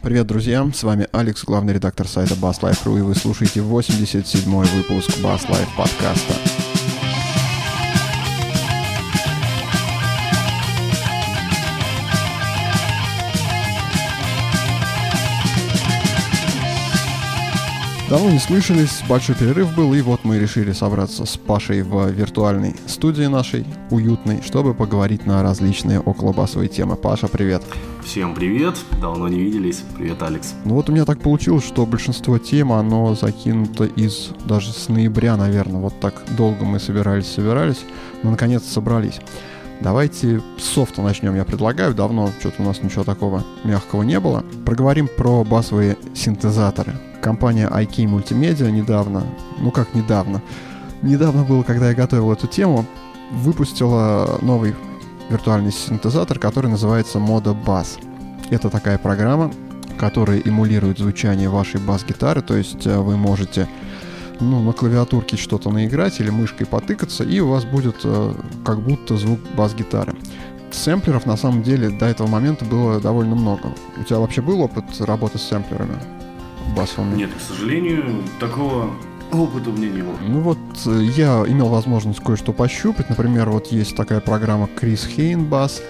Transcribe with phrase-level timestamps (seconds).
[0.00, 0.70] Привет, друзья!
[0.72, 6.67] С вами Алекс, главный редактор сайта BassLife.ru, и вы слушаете 87-й выпуск Bass Life подкаста.
[18.08, 22.74] Давно не слышались, большой перерыв был, и вот мы решили собраться с Пашей в виртуальной
[22.86, 26.96] студии нашей, уютной, чтобы поговорить на различные околобасовые темы.
[26.96, 27.62] Паша, привет!
[28.02, 29.82] Всем привет, давно не виделись.
[29.98, 30.54] Привет, Алекс.
[30.64, 35.36] Ну вот у меня так получилось, что большинство тем, оно закинуто из даже с ноября,
[35.36, 35.82] наверное.
[35.82, 37.84] Вот так долго мы собирались, собирались,
[38.22, 39.20] но наконец собрались.
[39.82, 41.94] Давайте с софта начнем, я предлагаю.
[41.94, 44.46] Давно что-то у нас ничего такого мягкого не было.
[44.64, 46.94] Проговорим про басовые синтезаторы.
[47.20, 49.24] Компания IK Multimedia недавно,
[49.58, 50.40] ну как недавно,
[51.02, 52.84] недавно было, когда я готовил эту тему,
[53.30, 54.74] выпустила новый
[55.28, 57.98] виртуальный синтезатор, который называется Moda Bass.
[58.50, 59.52] Это такая программа,
[59.98, 63.68] которая эмулирует звучание вашей бас-гитары, то есть э, вы можете
[64.40, 69.16] ну, на клавиатурке что-то наиграть или мышкой потыкаться, и у вас будет э, как будто
[69.16, 70.14] звук бас-гитары.
[70.70, 73.72] Сэмплеров на самом деле до этого момента было довольно много.
[73.98, 75.96] У тебя вообще был опыт работы с сэмплерами
[76.76, 77.16] басовыми?
[77.16, 78.90] Нет, к сожалению, такого
[79.32, 80.16] опыта у меня не было.
[80.26, 83.08] Ну вот э, я имел возможность кое-что пощупать.
[83.10, 85.82] Например, вот есть такая программа Hain Bass.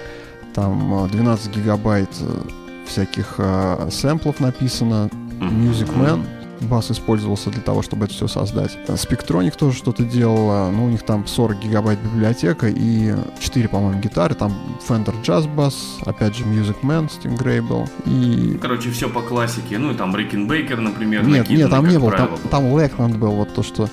[0.55, 2.43] Там 12 э, гигабайт э,
[2.87, 5.11] всяких э, сэмплов написано.
[5.41, 6.25] Music Man.
[6.61, 8.77] Бас использовался для того, чтобы это все создать.
[8.87, 14.35] Spectronic тоже что-то делала, ну, у них там 40 гигабайт библиотека и 4, по-моему, гитары,
[14.35, 14.53] там
[14.87, 18.59] Fender Jazz Bass, опять же Music Man, Stingray был, и...
[18.61, 22.31] Короче, все по классике, ну, и там Рикенбейкер, например, Нет, нет, там не был, там,
[22.51, 23.89] там Лэкленд был, вот то, что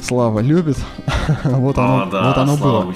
[0.00, 0.78] Слава любит,
[1.44, 2.94] вот оно, а, да, вот оно Слава было.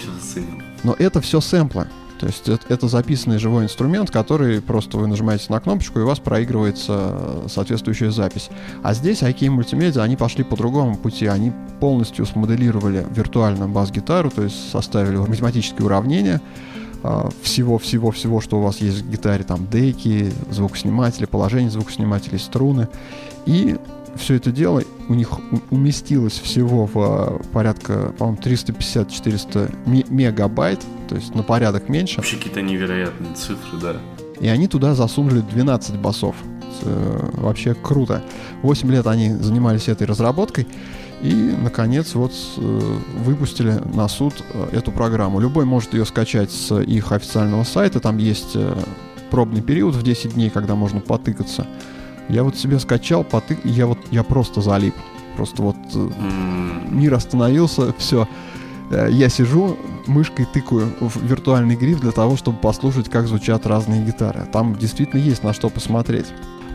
[0.84, 1.88] Но это все сэмплы.
[2.20, 6.06] То есть это, это записанный живой инструмент, который просто вы нажимаете на кнопочку, и у
[6.06, 8.50] вас проигрывается э, соответствующая запись.
[8.82, 11.26] А здесь IK Multimedia, они пошли по другому пути.
[11.26, 16.42] Они полностью смоделировали виртуально бас-гитару, то есть составили математические уравнения
[17.42, 22.88] всего-всего-всего, что у вас есть в гитаре, там деки, звукосниматели, положение звукоснимателей, струны.
[23.46, 23.78] И
[24.16, 25.30] все это дело у них
[25.70, 32.18] уместилось всего в а, порядка, по-моему, 350-400 мегабайт, то есть на порядок меньше.
[32.18, 33.96] Вообще какие-то невероятные цифры, да.
[34.40, 36.36] И они туда засунули 12 басов.
[36.82, 38.22] Э, вообще круто.
[38.62, 40.66] 8 лет они занимались этой разработкой.
[41.22, 45.40] И, наконец, вот э, выпустили на суд э, эту программу.
[45.40, 48.00] Любой может ее скачать с их официального сайта.
[48.00, 48.56] Там есть
[49.30, 51.66] пробный период в 10 дней, когда можно потыкаться.
[52.30, 54.94] Я вот себе скачал, потык, и я вот я просто залип.
[55.36, 56.92] Просто вот mm.
[56.92, 58.28] мир остановился, все.
[58.90, 59.76] Э, я сижу,
[60.06, 64.46] мышкой тыкаю в виртуальный гриф для того, чтобы послушать, как звучат разные гитары.
[64.52, 66.26] Там действительно есть на что посмотреть.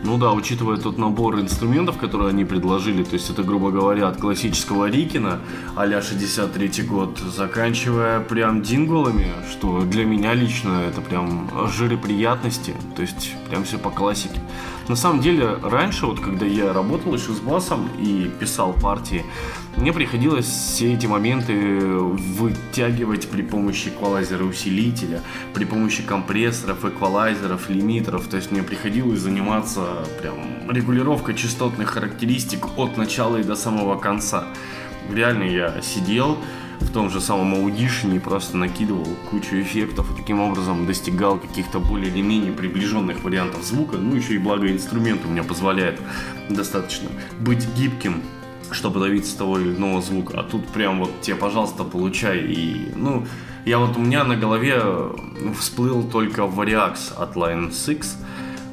[0.06, 4.18] Ну да, учитывая тот набор инструментов, которые они предложили, то есть это, грубо говоря, от
[4.18, 5.40] классического Рикина
[5.76, 13.02] а-ля 63 год, заканчивая прям динголами, что для меня лично это прям жиры приятности, то
[13.02, 14.40] есть прям все по классике.
[14.88, 19.25] На самом деле, раньше, вот когда я работал еще с басом и писал партии,
[19.78, 25.22] мне приходилось все эти моменты вытягивать при помощи эквалайзера усилителя,
[25.56, 28.28] при помощи компрессоров, эквалайзеров, лимитеров.
[28.28, 34.45] То есть мне приходилось заниматься прям регулировкой частотных характеристик от начала и до самого конца.
[35.12, 36.38] Реально я сидел,
[36.80, 42.09] в том же самом и просто накидывал кучу эффектов и таким образом достигал каких-то более
[42.09, 43.97] или менее приближенных вариантов звука.
[43.97, 46.00] Ну, еще и благо инструмент у меня позволяет
[46.50, 47.09] достаточно
[47.40, 48.22] быть гибким
[48.72, 50.40] чтобы добиться того или иного звука.
[50.40, 52.40] А тут прям вот тебе, пожалуйста, получай.
[52.40, 53.25] И, ну,
[53.66, 54.81] я вот у меня на голове
[55.57, 58.18] всплыл только Variax от Line 6,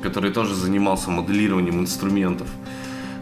[0.02, 2.48] который тоже занимался моделированием инструментов.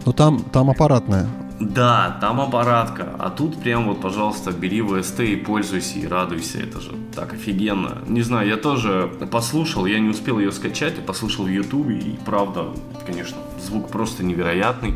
[0.05, 1.27] Ну там, там аппаратная
[1.61, 3.15] да, там аппаратка.
[3.19, 6.59] А тут прям вот, пожалуйста, бери ВСТ и пользуйся и радуйся.
[6.59, 7.99] Это же так офигенно.
[8.07, 12.17] Не знаю, я тоже послушал, я не успел ее скачать, я послушал в Ютубе, и
[12.25, 12.69] правда,
[13.05, 14.95] конечно, звук просто невероятный.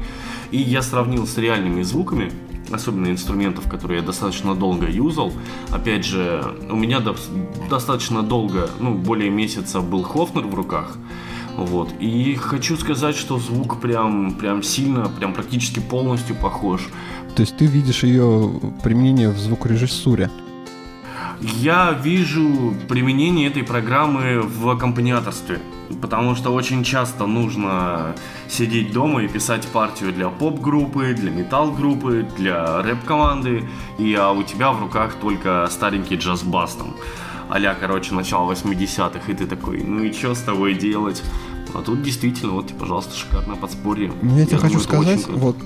[0.51, 2.31] И я сравнил с реальными звуками,
[2.71, 5.31] особенно инструментов, которые я достаточно долго юзал.
[5.71, 7.15] Опять же, у меня до-
[7.69, 10.97] достаточно долго, ну, более месяца был Хофнер в руках.
[11.57, 11.93] Вот.
[11.99, 16.89] И хочу сказать, что звук прям, прям сильно, прям практически полностью похож.
[17.35, 20.29] То есть ты видишь ее применение в звукорежиссуре?
[21.41, 25.59] Я вижу применение этой программы в аккомпаниаторстве.
[26.01, 28.15] Потому что очень часто нужно
[28.49, 33.63] сидеть дома и писать партию для поп-группы, для метал-группы, для рэп-команды,
[33.99, 36.95] и а у тебя в руках только старенький джаз-бас там
[37.49, 41.23] а короче, начало 80-х, и ты такой, ну и что с тобой делать?
[41.73, 44.11] А тут действительно, вот, пожалуйста, шикарное подспорье.
[44.21, 45.57] Ну, я, я тебе хочу сказать, вот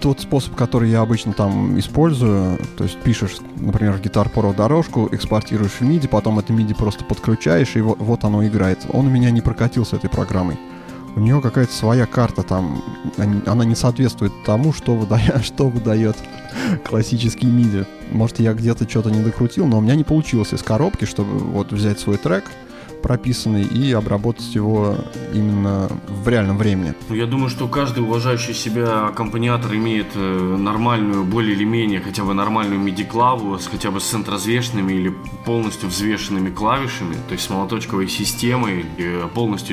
[0.00, 5.08] тот способ, который я обычно там использую, то есть пишешь, например, в Guitar Pro дорожку,
[5.12, 8.80] экспортируешь в MIDI, потом это MIDI просто подключаешь, и вот, вот оно играет.
[8.92, 10.58] Он у меня не прокатился этой программой.
[11.14, 12.82] У нее какая-то своя карта там,
[13.46, 16.16] она не соответствует тому, что выдает, что выдает
[16.84, 17.86] классический MIDI.
[18.10, 21.72] Может, я где-то что-то не докрутил, но у меня не получилось из коробки, чтобы вот
[21.72, 22.44] взять свой трек,
[23.02, 24.96] прописанный и обработать его
[25.34, 26.94] именно в реальном времени.
[27.08, 32.24] Ну, я думаю, что каждый уважающий себя аккомпаниатор имеет э, нормальную, более или менее, хотя
[32.24, 35.14] бы нормальную MIDI-клаву, с, хотя бы с центрозвешенными или
[35.44, 39.72] полностью взвешенными клавишами, то есть с молоточковой системой, э, полностью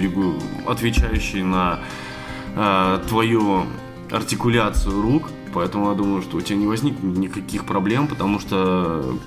[0.66, 1.80] отвечающей на
[2.56, 3.66] э, твою
[4.12, 9.18] артикуляцию рук, Поэтому я думаю, что у тебя не возникнет никаких проблем, потому что,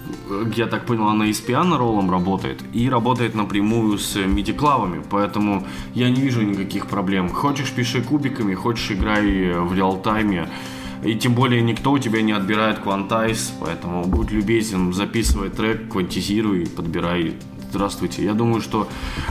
[0.55, 6.09] я так понял, она и с пиано-роллом работает, и работает напрямую с MIDI-клавами, поэтому я
[6.11, 7.29] не вижу никаких проблем.
[7.29, 10.49] Хочешь, пиши кубиками, хочешь, играй в реал-тайме.
[11.05, 16.69] И тем более никто у тебя не отбирает квантайз, поэтому будь любезен, записывай трек, квантизируй,
[16.69, 17.35] подбирай
[17.73, 18.23] здравствуйте.
[18.23, 18.87] Я думаю, что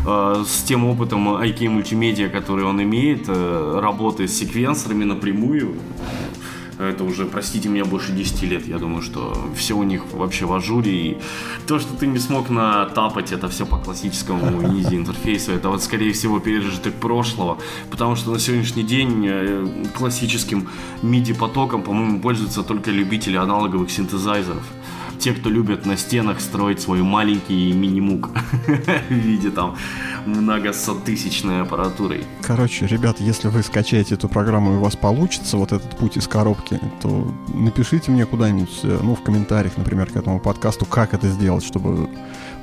[0.06, 5.76] э, с тем опытом IK мультимедиа, который он имеет, э, работы с секвенсорами напрямую,
[6.84, 8.68] это уже, простите меня, больше 10 лет.
[8.68, 10.92] Я думаю, что все у них вообще в ажуре.
[10.92, 11.18] И
[11.68, 15.52] то, что ты не смог натапать, это все по классическому easy интерфейсу.
[15.52, 17.58] Это вот, скорее всего, пережиток прошлого.
[17.90, 19.68] Потому что на сегодняшний день э,
[19.98, 20.68] классическим
[21.02, 24.64] MIDI потоком, по-моему, пользуются только любители аналоговых синтезайзеров
[25.22, 28.32] те, кто любят на стенах строить свой маленький мини-мук
[29.10, 29.78] в виде там
[30.26, 32.26] многосоттысячной аппаратурой.
[32.42, 36.28] Короче, ребят, если вы скачаете эту программу и у вас получится вот этот путь из
[36.28, 41.28] коробки, то напишите мне куда-нибудь, э, ну, в комментариях, например, к этому подкасту, как это
[41.30, 42.10] сделать, чтобы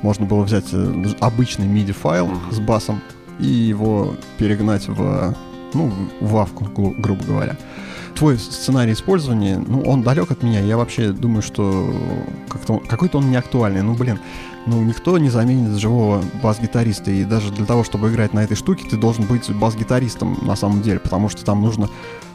[0.01, 2.53] можно было взять э, обычный MIDI-файл uh-huh.
[2.53, 3.01] с басом
[3.39, 5.33] и его перегнать в,
[5.73, 6.65] ну, в вавку,
[6.97, 7.57] грубо говоря
[8.19, 10.59] твой сценарий использования, ну, он далек от меня.
[10.59, 11.89] Я вообще думаю, что
[12.89, 13.81] какой-то он не актуальный.
[13.81, 14.19] Ну, блин,
[14.65, 17.11] ну, никто не заменит живого бас-гитариста.
[17.11, 20.81] И даже для того, чтобы играть на этой штуке, ты должен быть бас-гитаристом на самом
[20.81, 21.89] деле, потому что там нужно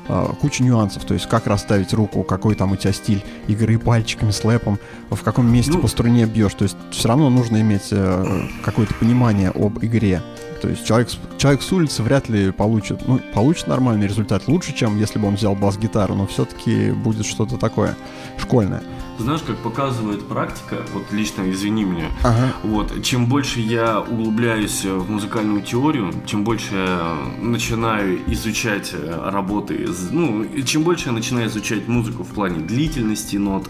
[0.09, 4.31] э, куча нюансов, то есть как расставить руку, какой там у тебя стиль игры пальчиками,
[4.31, 4.79] слэпом,
[5.11, 6.55] в каком месте ну, по струне бьешь.
[6.55, 10.23] То есть все равно нужно иметь э, какое-то понимание об игре.
[10.61, 14.99] То есть человек, человек с улицы вряд ли получит, ну, получит нормальный результат лучше, чем
[14.99, 17.97] если бы он взял бас-гитару, но все-таки будет что-то такое
[18.39, 18.83] школьное.
[19.19, 22.53] Знаешь, как показывает практика, вот лично извини меня, ага.
[22.63, 29.87] вот, чем больше я углубляюсь в музыкальную теорию, чем больше я начинаю изучать э, работы,
[30.11, 33.69] ну, чем больше я начинаю изучать музыку в плане длительности нот,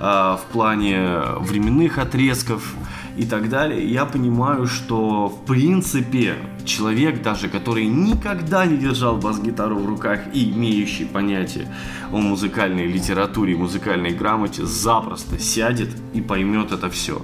[0.00, 2.74] в плане временных отрезков,
[3.16, 9.78] и так далее, я понимаю, что в принципе человек даже, который никогда не держал бас-гитару
[9.78, 11.68] в руках и имеющий понятие
[12.12, 17.20] о музыкальной литературе, музыкальной грамоте, запросто сядет и поймет это все.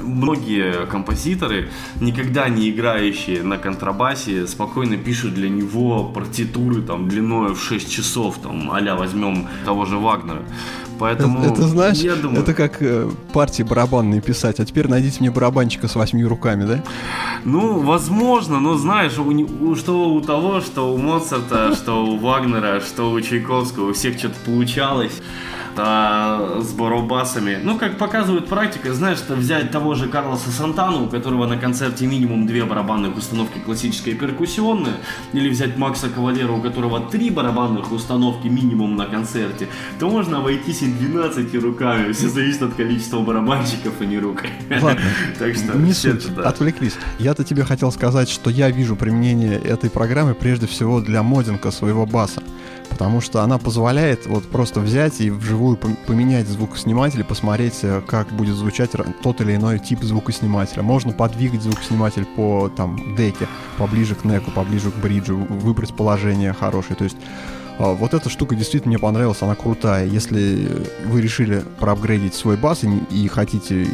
[0.00, 1.70] Многие композиторы,
[2.00, 8.38] никогда не играющие на контрабасе, спокойно пишут для него партитуры там длиной в 6 часов,
[8.42, 10.42] там, а возьмем того же Вагнера.
[10.98, 12.42] Поэтому это, это знаешь, я думаю...
[12.42, 14.60] это как э, партии барабанные писать.
[14.60, 16.84] А теперь найдите мне барабанчика с восьми руками, да?
[17.44, 22.80] Ну, возможно, но знаешь, у, у, что у того, что у Моцарта, что у Вагнера,
[22.80, 25.20] что у Чайковского, у всех что-то получалось
[25.76, 27.58] а, с барабасами.
[27.62, 32.06] Ну, как показывает практика, знаешь, что взять того же Карлоса Сантану, у которого на концерте
[32.06, 34.96] минимум две барабанных установки классическая и перкуссионная,
[35.32, 40.82] или взять Макса Кавалера, у которого три барабанных установки минимум на концерте, то можно обойтись
[40.82, 42.12] и 12 руками.
[42.12, 44.42] Все зависит от количества барабанщиков, а не рук.
[44.70, 45.00] Ладно,
[45.38, 46.42] так что не суть, да.
[46.48, 46.94] отвлеклись.
[47.18, 52.06] Я-то тебе хотел сказать, что я вижу применение этой программы прежде всего для модинга своего
[52.06, 52.42] баса
[52.94, 58.54] потому что она позволяет вот просто взять и вживую поменять звукосниматель посмотреть, э, как будет
[58.54, 60.84] звучать тот или иной тип звукоснимателя.
[60.84, 63.48] Можно подвигать звукосниматель по там деке,
[63.78, 66.94] поближе к неку, поближе к бриджу, выбрать положение хорошее.
[66.94, 67.16] То есть
[67.80, 70.06] а, вот эта штука действительно мне понравилась, она крутая.
[70.06, 70.68] Если
[71.04, 73.88] вы решили проапгрейдить свой бас и, и хотите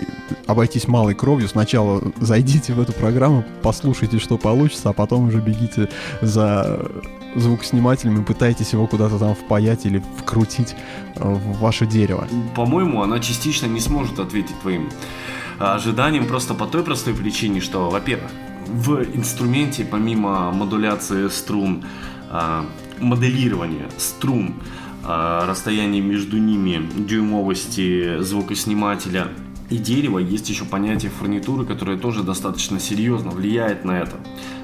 [0.47, 5.89] обойтись малой кровью, сначала зайдите в эту программу, послушайте, что получится, а потом уже бегите
[6.21, 6.87] за
[7.37, 10.75] звукоснимателем и пытайтесь его куда-то там впаять или вкрутить
[11.17, 12.27] э, в ваше дерево.
[12.55, 14.89] По-моему, она частично не сможет ответить твоим
[15.59, 18.31] ожиданиям просто по той простой причине, что, во-первых,
[18.67, 21.85] в инструменте помимо модуляции струн,
[22.31, 22.65] а,
[22.99, 24.55] моделирования струн,
[25.03, 29.29] расстояние между ними, дюймовости звукоснимателя
[29.71, 34.17] и дерева, есть еще понятие фурнитуры, которое тоже достаточно серьезно влияет на это.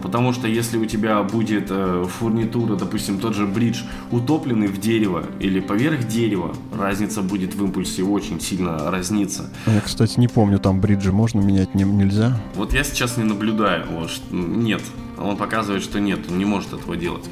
[0.03, 5.25] Потому что если у тебя будет э, фурнитура, допустим, тот же бридж, утопленный в дерево
[5.39, 9.51] или поверх дерева, разница будет в импульсе очень сильно разниться.
[9.67, 12.37] Я, кстати, не помню, там бриджи можно менять не, нельзя?
[12.55, 13.87] Вот я сейчас не наблюдаю.
[13.91, 14.83] Вот, нет,
[15.19, 17.25] он показывает, что нет, он не может этого делать.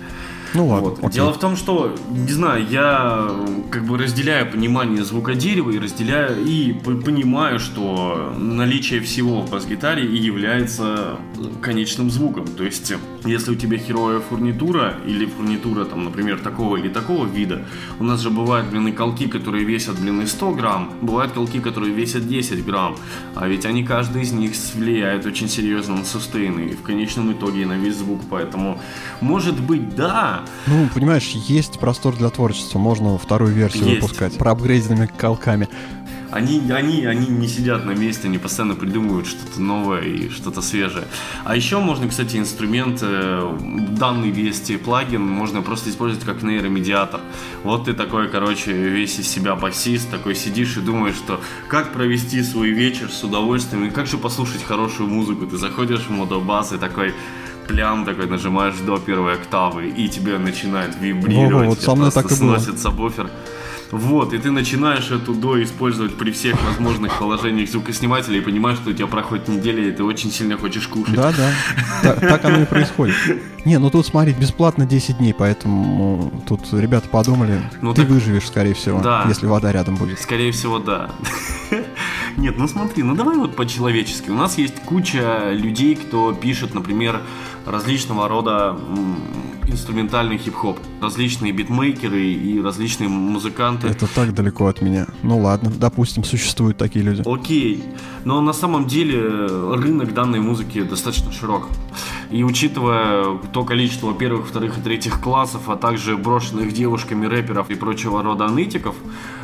[0.54, 0.94] Ну ладно.
[1.00, 1.12] Вот.
[1.12, 3.28] Дело в том, что, не знаю, я
[3.70, 10.06] как бы разделяю понимание звука дерева и разделяю и понимаю, что наличие всего в бас-гитаре
[10.06, 11.18] и является
[11.61, 12.46] конечным звуком.
[12.46, 12.92] То есть,
[13.25, 17.64] если у тебя херовая фурнитура или фурнитура, там, например, такого или такого вида,
[17.99, 22.28] у нас же бывают, блин, колки, которые весят, блин, 100 грамм, бывают колки, которые весят
[22.28, 22.96] 10 грамм,
[23.34, 27.66] а ведь они, каждый из них влияет очень серьезно на сустейн и в конечном итоге
[27.66, 28.80] на весь звук, поэтому,
[29.20, 34.02] может быть, да, ну, понимаешь, есть простор для творчества, можно вторую версию есть.
[34.02, 35.68] выпускать проапгрейденными колками.
[36.34, 41.04] Они, они, они не сидят на месте, они постоянно придумывают что-то новое и что-то свежее.
[41.44, 43.56] А еще можно, кстати, инструмент, э,
[43.90, 47.20] данный Вести плагин, можно просто использовать как нейромедиатор.
[47.62, 52.42] Вот ты такой, короче, весь из себя басист, такой сидишь и думаешь, что как провести
[52.42, 55.46] свой вечер с удовольствием и как же послушать хорошую музыку.
[55.46, 57.14] Ты заходишь в модобас и такой
[57.66, 62.30] плям такой нажимаешь до первой октавы, и тебе начинает вибрировать, Во, вот со мной так
[62.30, 62.59] и было.
[62.90, 63.30] буфер.
[63.90, 68.90] Вот, и ты начинаешь эту до использовать при всех возможных положениях звукоснимателя и понимаешь, что
[68.90, 71.14] у тебя проходит неделя, и ты очень сильно хочешь кушать.
[71.14, 71.33] Да,
[72.02, 72.14] да.
[72.14, 73.14] Так оно и происходит.
[73.64, 78.11] Не, ну тут смотреть бесплатно 10 дней, поэтому тут ребята подумали, ну, ты так...
[78.11, 79.25] выживешь, скорее всего, да.
[79.28, 80.21] если вода рядом будет.
[80.21, 81.11] Скорее всего, да.
[82.37, 84.28] Нет, ну смотри, ну давай вот по-человечески.
[84.28, 87.23] У нас есть куча людей, кто пишет, например,
[87.66, 88.76] различного рода
[89.66, 90.78] инструментальный хип-хоп.
[91.00, 93.88] Различные битмейкеры и различные музыканты.
[93.88, 95.06] Это так далеко от меня.
[95.23, 97.23] Ну ладно, допустим, существуют такие люди.
[97.26, 97.83] Окей.
[98.25, 101.68] Но на самом деле рынок данной музыки достаточно широк.
[102.30, 107.75] И учитывая то количество первых, вторых и третьих классов, а также брошенных девушками рэперов и
[107.75, 108.94] прочего рода аналитиков,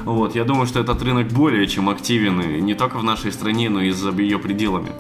[0.04, 3.68] вот, я думаю, что этот рынок более чем активен и не только в нашей стране,
[3.68, 4.90] но и за ее пределами.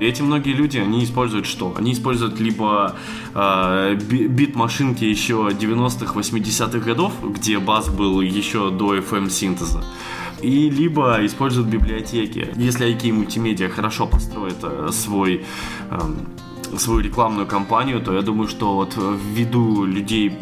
[0.00, 1.74] И эти многие люди, они используют что?
[1.76, 2.96] Они используют либо
[3.34, 9.84] э, бит-машинки еще 90-х, 80-х годов, где бас был еще до FM-синтеза.
[10.42, 12.48] И либо используют библиотеки.
[12.56, 15.44] Если IK мультимедиа хорошо построит э, свой
[15.90, 15.98] э,
[16.78, 20.38] свою рекламную кампанию, то я думаю, что вот ввиду людей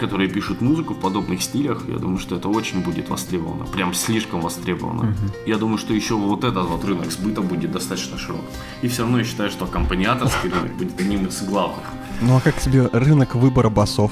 [0.00, 3.66] которые пишут музыку в подобных стилях, я думаю, что это очень будет востребовано.
[3.66, 5.10] Прям слишком востребовано.
[5.10, 5.32] Uh-huh.
[5.46, 8.44] Я думаю, что еще вот этот вот рынок сбыта будет достаточно широк.
[8.82, 11.84] И все равно я считаю, что компаниаторский рынок будет одним из главных.
[12.22, 14.10] Ну а как тебе рынок выбора басов?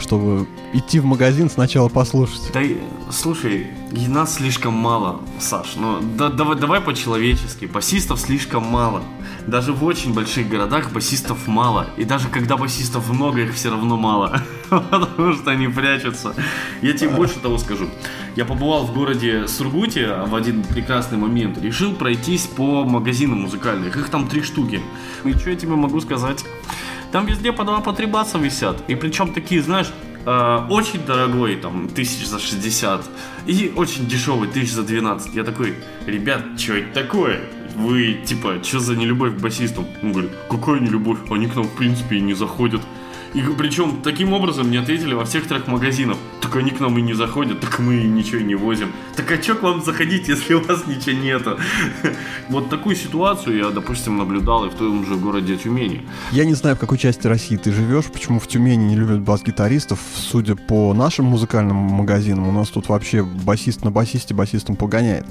[0.00, 2.50] чтобы идти в магазин сначала послушать.
[2.52, 2.62] Да,
[3.10, 3.66] слушай,
[4.08, 5.74] нас слишком мало, Саш.
[5.76, 7.66] Ну, да, давай, давай по-человечески.
[7.66, 9.02] Басистов слишком мало.
[9.46, 11.86] Даже в очень больших городах басистов мало.
[11.96, 14.42] И даже когда басистов много, их все равно мало.
[14.70, 16.34] Потому что они прячутся.
[16.82, 17.88] Я тебе больше того скажу.
[18.36, 21.58] Я побывал в городе Сургуте в один прекрасный момент.
[21.58, 23.96] Решил пройтись по магазинам музыкальных.
[23.96, 24.80] Их там три штуки.
[25.24, 26.44] И что я тебе могу сказать?
[27.12, 28.82] Там везде по два, по три баса висят.
[28.88, 29.90] И причем такие, знаешь,
[30.24, 33.04] э, очень дорогой, там, тысяч за 60.
[33.46, 35.34] И очень дешевый, тысяч за 12.
[35.34, 35.74] Я такой,
[36.06, 37.40] ребят, что это такое?
[37.74, 39.86] Вы, типа, что за нелюбовь к басистам?
[40.02, 41.18] Он говорит, какая нелюбовь?
[41.30, 42.82] Они к нам, в принципе, и не заходят.
[43.34, 46.16] И причем таким образом мне ответили во всех трех магазинах.
[46.40, 48.92] Так они к нам и не заходят, так мы ничего и не возим.
[49.14, 51.58] Так а что к вам заходить, если у вас ничего нету?
[52.48, 56.02] Вот такую ситуацию я, допустим, наблюдал и в том же городе Тюмени.
[56.32, 60.00] Я не знаю, в какой части России ты живешь, почему в Тюмени не любят бас-гитаристов.
[60.14, 65.26] Судя по нашим музыкальным магазинам, у нас тут вообще басист на басисте басистом погоняет.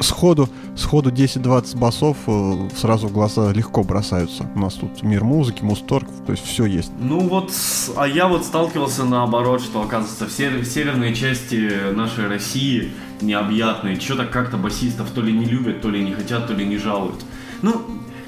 [0.00, 4.48] Сходу, сходу 10-20 басов э, сразу в глаза легко бросаются.
[4.54, 6.92] У нас тут мир музыки, мусторг, то есть все есть.
[7.00, 7.52] Ну, вот,
[7.96, 10.32] а я вот сталкивался наоборот, что, оказывается, в,
[10.66, 16.12] север, части нашей России необъятной, что-то как-то басистов то ли не любят, то ли не
[16.12, 17.24] хотят, то ли не жалуют.
[17.62, 17.82] Ну,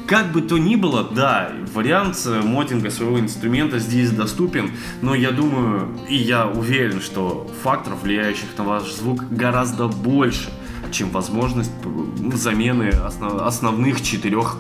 [0.07, 4.71] как бы то ни было, да, вариант э, модинга своего инструмента здесь доступен,
[5.03, 10.49] но я думаю, и я уверен, что факторов, влияющих на ваш звук, гораздо больше,
[10.93, 11.73] чем возможность
[12.35, 14.59] замены основ, основных четырех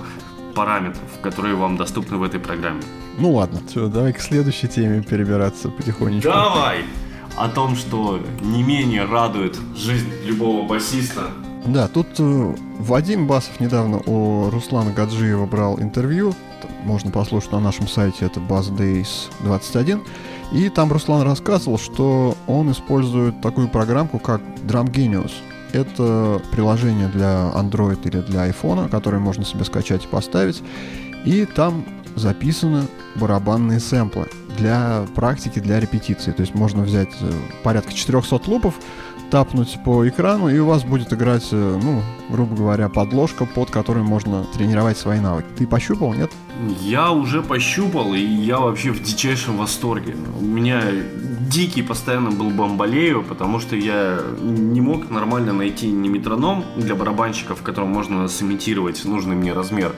[0.56, 2.82] параметров, которые вам доступны в этой программе.
[3.18, 6.30] Ну ладно, все, давай к следующей теме перебираться потихонечку.
[6.30, 6.84] Давай!
[7.36, 11.24] О том, что не менее радует жизнь любого басиста.
[11.66, 16.34] Да, тут э, Вадим Басов недавно у Руслана Гаджиева брал интервью.
[16.84, 18.70] Можно послушать на нашем сайте, это Bass
[19.40, 20.02] 21.
[20.52, 25.32] И там Руслан рассказывал, что он использует такую программку, как Drum Genius.
[25.76, 30.62] Это приложение для Android или для iPhone, которое можно себе скачать и поставить.
[31.26, 32.84] И там записаны
[33.16, 36.32] барабанные сэмплы для практики, для репетиции.
[36.32, 37.30] То есть можно взять э,
[37.62, 38.76] порядка 400 лупов,
[39.36, 44.02] тапнуть по экрану, и у вас будет играть, э, ну, грубо говоря, подложка, под которой
[44.02, 45.46] можно тренировать свои навыки.
[45.58, 46.30] Ты пощупал, нет?
[46.80, 50.16] Я уже пощупал, и я вообще в дичайшем восторге.
[50.40, 50.80] У меня
[51.50, 57.60] дикий постоянно был бомболею, потому что я не мог нормально найти ни метроном для барабанщиков,
[57.60, 59.92] в котором можно сымитировать нужный мне размер,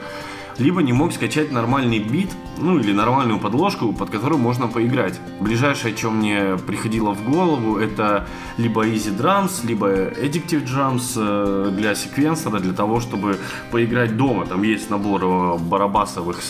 [0.59, 5.21] либо не мог скачать нормальный бит, ну или нормальную подложку, под которую можно поиграть.
[5.41, 11.95] Ближайшее, что мне приходило в голову, это либо Easy Drums, либо Addictive Drums э, для
[11.95, 13.39] секвенсора, для того, чтобы
[13.71, 14.47] поиграть дома.
[14.47, 16.41] Там есть набор э, барабасовых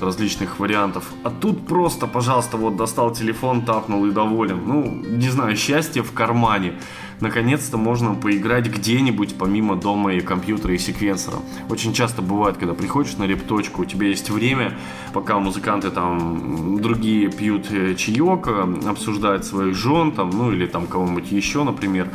[0.00, 1.04] различных вариантов.
[1.24, 4.60] А тут просто, пожалуйста, вот достал телефон, тапнул и доволен.
[4.66, 6.74] Ну, не знаю, счастье в кармане
[7.20, 11.38] наконец-то можно поиграть где-нибудь помимо дома и компьютера и секвенсора.
[11.68, 14.78] Очень часто бывает, когда приходишь на репточку, у тебя есть время,
[15.12, 20.86] пока музыканты там другие пьют э, чаек, э, обсуждают своих жен, там, ну или там
[20.86, 22.10] кого-нибудь еще, например.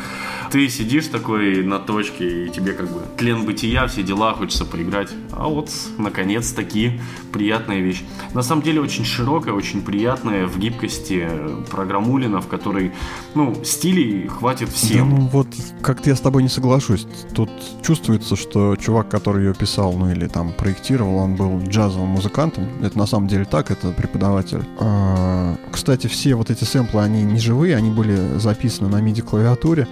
[0.51, 5.09] Ты сидишь такой на точке, и тебе как бы тлен бытия, все дела, хочется поиграть.
[5.31, 6.99] А вот, наконец-таки,
[7.31, 8.03] приятная вещь.
[8.33, 11.27] На самом деле очень широкая, очень приятная в гибкости
[11.71, 12.91] программулина, в которой,
[13.35, 15.47] ну, стилей хватит всем да, ну вот
[15.81, 17.07] как-то я с тобой не соглашусь.
[17.33, 17.49] Тут
[17.81, 22.67] чувствуется, что чувак, который ее писал, ну или там проектировал, он был джазовым музыкантом.
[22.81, 24.63] Это на самом деле так, это преподаватель.
[24.79, 29.87] А, кстати, все вот эти сэмплы, они не живые, они были записаны на MIDI-клавиатуре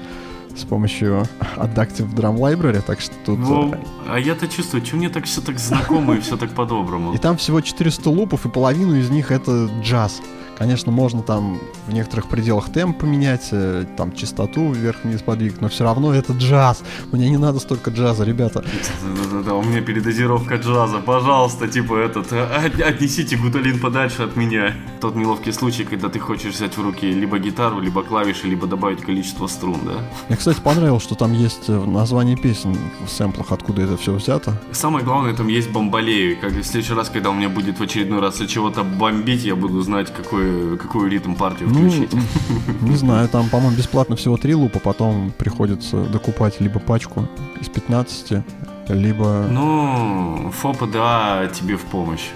[0.56, 3.40] с помощью Adaptive Drum Library, так что тут...
[3.40, 3.74] Ну,
[4.08, 7.14] а я-то чувствую, что мне так все так знакомо и все так по-доброму.
[7.14, 10.22] И там всего 400 лупов, и половину из них это джаз.
[10.62, 15.86] Конечно, можно там в некоторых пределах темп поменять, э, там частоту вверх-вниз подвигать, но все
[15.86, 16.84] равно это джаз.
[17.12, 18.64] Мне не надо столько джаза, ребята.
[19.04, 21.00] Да-да-да, у меня передозировка джаза.
[21.00, 22.46] Пожалуйста, типа этот, э,
[22.86, 24.76] отнесите гуталин подальше от меня.
[25.00, 29.02] Тот неловкий случай, когда ты хочешь взять в руки либо гитару, либо клавиши, либо добавить
[29.02, 29.94] количество струн, да?
[30.28, 34.62] Мне, кстати, понравилось, что там есть э, название песен в сэмплах, откуда это все взято.
[34.74, 36.36] Самое главное, там есть бомбалеи.
[36.36, 39.82] Как в следующий раз, когда у меня будет в очередной раз чего-то бомбить, я буду
[39.82, 42.12] знать, какой какую ритм партию ну, включить?
[42.82, 47.28] Не знаю, там, по-моему, бесплатно всего три лупа, потом приходится докупать либо пачку
[47.60, 48.44] из 15,
[48.90, 49.48] либо...
[49.50, 52.28] Ну, ФОПа, да, тебе в помощь.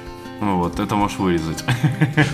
[0.41, 1.63] Ну вот, это можешь вырезать.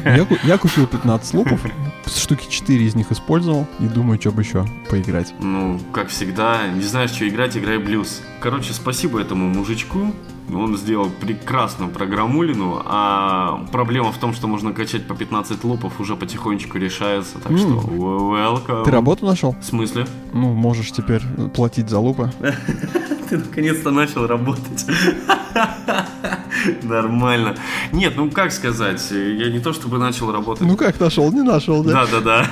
[0.04, 1.62] Я, я купил 15 лупов,
[2.08, 5.34] штуки 4 из них использовал и думаю, что бы еще поиграть.
[5.40, 8.22] Ну, как всегда, не знаешь, что играть, играй блюз.
[8.40, 10.14] Короче, спасибо этому мужичку.
[10.54, 16.16] Он сделал прекрасно программулину, а проблема в том, что можно качать по 15 лупов, уже
[16.16, 17.40] потихонечку решается.
[17.40, 17.58] Так mm.
[17.58, 18.84] что, welcome.
[18.84, 19.56] Ты работу нашел?
[19.60, 20.06] В смысле?
[20.34, 21.22] Ну, можешь теперь
[21.54, 22.32] платить за лупы.
[23.30, 24.86] Ты наконец-то начал работать.
[26.84, 27.56] Нормально.
[27.92, 30.68] Нет, ну как сказать, я не то чтобы начал работать.
[30.68, 32.06] Ну как нашел, не нашел, да?
[32.06, 32.48] Да, да, да.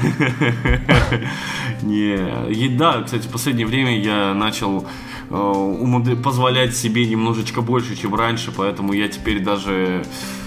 [1.81, 4.85] Не, да, кстати, в последнее время я начал
[5.29, 10.03] э, позволять себе немножечко больше, чем раньше, поэтому я теперь даже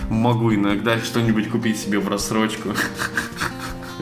[0.08, 2.70] могу иногда что-нибудь купить себе в рассрочку.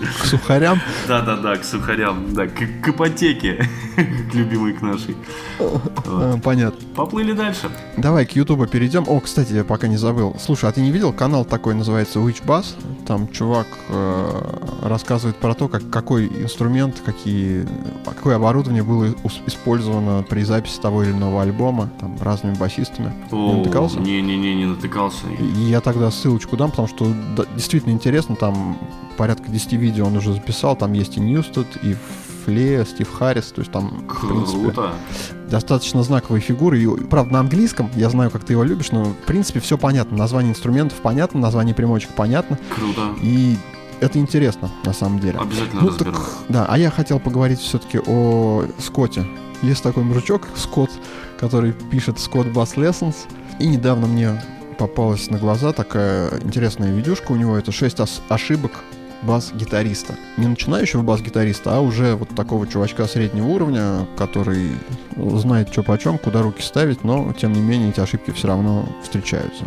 [0.01, 0.81] К сухарям?
[1.09, 3.69] Да-да-да, к сухарям, да, к, к ипотеке,
[4.31, 5.17] к любимой к нашей.
[5.59, 6.43] Вот.
[6.43, 6.81] Понятно.
[6.95, 7.71] Поплыли дальше.
[7.97, 9.05] Давай к Ютубу перейдем.
[9.07, 10.37] О, кстати, я пока не забыл.
[10.41, 12.67] Слушай, а ты не видел канал такой, называется Witch Bass?
[13.07, 17.67] Там чувак э, рассказывает про то, как, какой инструмент, какие,
[18.05, 19.07] какое оборудование было
[19.47, 23.13] использовано при записи того или иного альбома, там, разными басистами.
[23.31, 24.01] О, не натыкался?
[24.01, 25.27] Не-не-не, не натыкался.
[25.57, 28.79] Я тогда ссылочку дам, потому что да, действительно интересно, там
[29.17, 31.97] порядка 10 видео он уже записал, там есть и Ньюстед, и
[32.45, 34.73] Фле, Стив Харрис, то есть там, в принципе,
[35.49, 36.81] достаточно знаковые фигуры.
[36.81, 40.17] И, правда, на английском, я знаю, как ты его любишь, но, в принципе, все понятно.
[40.17, 42.59] Название инструментов понятно, название примочек понятно.
[42.75, 43.15] Круто.
[43.23, 43.57] И
[44.01, 45.39] это интересно, на самом деле.
[45.39, 46.13] Обязательно ну, разберу.
[46.13, 49.27] Так, да, а я хотел поговорить все-таки о Скотте.
[49.63, 50.91] Есть такой мужичок, Скотт,
[51.39, 53.17] который пишет Scott Bass Lessons.
[53.59, 54.43] И недавно мне
[54.79, 57.57] попалась на глаза такая интересная видюшка у него.
[57.59, 57.99] Это 6
[58.31, 58.73] ошибок
[59.23, 60.15] бас-гитариста.
[60.37, 64.71] Не начинающего бас-гитариста, а уже вот такого чувачка среднего уровня, который
[65.17, 69.65] знает, что почем, куда руки ставить, но, тем не менее, эти ошибки все равно встречаются.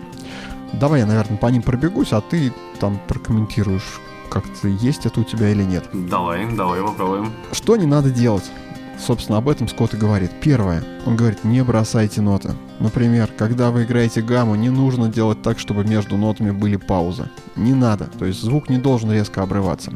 [0.74, 5.50] Давай я, наверное, по ним пробегусь, а ты там прокомментируешь, как-то есть это у тебя
[5.50, 5.84] или нет.
[5.94, 7.32] Давай, давай попробуем.
[7.52, 8.50] Что не надо делать?
[9.00, 10.32] Собственно, об этом Скотт и говорит.
[10.42, 10.84] Первое.
[11.06, 12.52] Он говорит, не бросайте ноты.
[12.80, 17.30] Например, когда вы играете гамму, не нужно делать так, чтобы между нотами были паузы.
[17.56, 18.06] Не надо.
[18.06, 19.92] То есть звук не должен резко обрываться.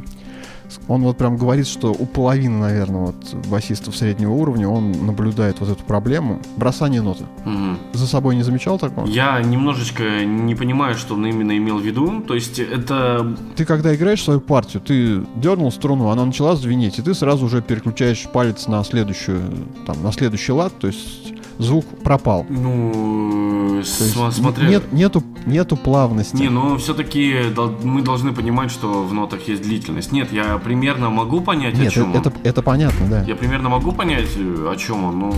[0.87, 5.69] Он вот прям говорит, что у половины, наверное, вот басистов среднего уровня он наблюдает вот
[5.69, 6.41] эту проблему.
[6.55, 7.25] Бросание ноты.
[7.45, 7.77] Мгм.
[7.93, 9.07] За собой не замечал такого?
[9.07, 12.21] Я немножечко не понимаю, что он именно имел в виду.
[12.21, 13.35] То есть это...
[13.55, 17.61] Ты когда играешь свою партию, ты дернул струну, она начала звенеть, и ты сразу уже
[17.61, 19.41] переключаешь палец на следующую,
[19.85, 22.45] там, на следующий лад, то есть звук пропал.
[22.49, 24.67] Ну, см- смотря...
[24.67, 26.35] нет, нету, нету плавности.
[26.35, 27.35] Не, но все-таки
[27.83, 30.11] мы должны понимать, что в нотах есть длительность.
[30.11, 33.23] Нет, я примерно могу понять, о Нет, чем это, это, это понятно, да.
[33.23, 35.33] Я примерно могу понять, э, о чем он, но...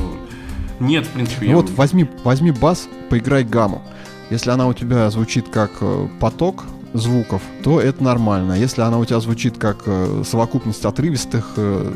[0.79, 1.55] Нет, в принципе, Ну я...
[1.57, 3.81] вот возьми, возьми бас, поиграй гамму.
[4.29, 8.53] Если она у тебя звучит как э, поток звуков, то это нормально.
[8.53, 11.91] Если она у тебя звучит как э, совокупность отрывистых, э,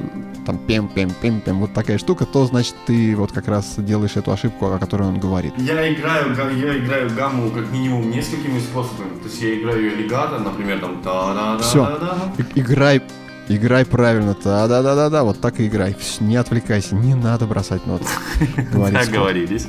[0.45, 4.15] там пем пем пем пем вот такая штука, то значит ты вот как раз делаешь
[4.15, 5.53] эту ошибку, о которой он говорит.
[5.57, 9.17] Я играю, я играю гамму как минимум несколькими способами.
[9.19, 13.01] То есть я играю легато, например, там та да да И- Играй,
[13.47, 15.95] играй правильно, да да да да да вот так и играй.
[16.19, 18.05] Не отвлекайся, не надо бросать ноты.
[18.73, 19.67] Договорились.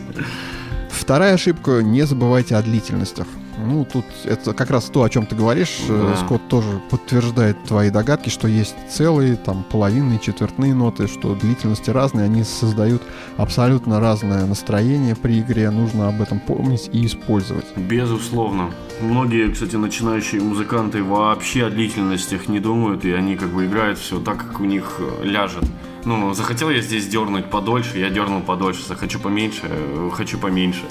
[0.91, 3.27] Вторая ошибка, не забывайте о длительностях.
[3.59, 5.81] Ну, тут это как раз то, о чем ты говоришь.
[5.88, 6.17] Э, Да.
[6.17, 12.25] Скотт тоже подтверждает твои догадки, что есть целые, там, половинные, четвертные ноты, что длительности разные,
[12.25, 13.03] они создают
[13.37, 15.71] абсолютно разное настроение при игре.
[15.71, 17.67] Нужно об этом помнить и использовать.
[17.77, 18.71] Безусловно.
[19.01, 24.21] Многие, кстати, начинающие музыканты вообще о длительностях не думают, и они как бы играют все
[24.21, 25.64] так, как у них э, ляжет.
[26.05, 30.83] Ну, захотел я здесь дернуть подольше, я дернул подольше, захочу поменьше, э, хочу поменьше.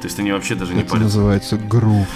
[0.00, 1.04] То есть они вообще даже не Это парятся.
[1.18, 2.06] называется грув.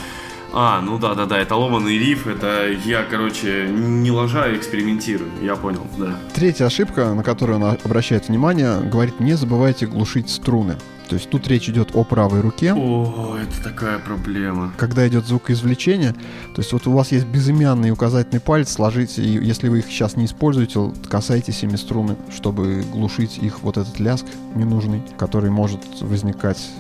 [0.57, 5.29] А, ну да, да, да, это ломаный риф, это я, короче, не ложа, а экспериментирую.
[5.43, 6.17] Я понял, да.
[6.33, 10.77] Третья ошибка, на которую он обращает внимание, говорит, не забывайте глушить струны.
[11.09, 12.73] То есть тут речь идет о правой руке.
[12.73, 14.73] О, это такая проблема.
[14.79, 19.45] когда идет звукоизвлечение, то есть вот у вас есть безымянный и указательный палец, сложите, и
[19.45, 24.25] если вы их сейчас не используете, касайтесь ими струны, чтобы глушить их вот этот ляск
[24.55, 26.71] ненужный, который может возникать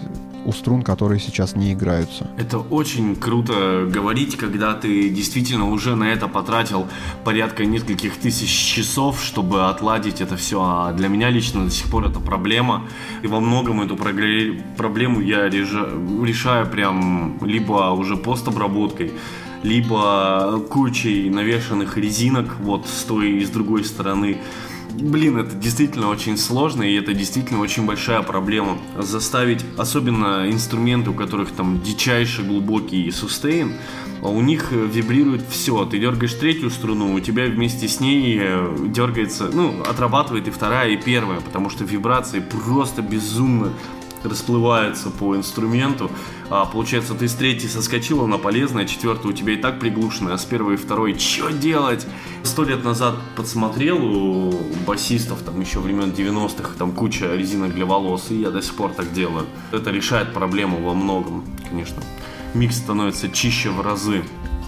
[0.45, 2.31] у струн, которые сейчас не играются.
[2.39, 6.87] Это очень круто говорить, когда ты действительно уже на это потратил
[7.25, 10.61] порядка нескольких тысяч часов, чтобы отладить это все.
[10.63, 12.87] А для меня лично до сих пор это проблема.
[13.23, 19.13] И во многом эту проблему я реша- решаю прям либо уже постобработкой,
[19.63, 24.39] либо кучей навешанных резинок вот с той и с другой стороны.
[24.93, 28.79] Блин, это действительно очень сложно, и это действительно очень большая проблема.
[28.99, 33.73] Заставить, особенно инструменты, у которых там дичайший глубокий сустейн,
[34.23, 35.85] а у них э, вибрирует все.
[35.85, 40.91] Ты дергаешь третью струну, у тебя вместе с ней э, дергается, ну, отрабатывает и вторая,
[40.91, 43.73] и первая, потому что вибрации просто безумно
[44.23, 46.11] расплываются по инструменту.
[46.57, 50.39] А, получается, ты с третьей соскочил, она полезная, четвертая у тебя и так приглушенная, а
[50.39, 52.07] с первой и второй что делать?
[52.45, 54.53] Сто лет назад подсмотрел у
[54.87, 58.93] басистов, там еще времен 90-х, там куча резинок для волос, и я до сих пор
[58.93, 59.47] так делаю.
[59.73, 62.01] Это решает проблему во многом, конечно.
[62.55, 64.23] Микс становится чище в разы,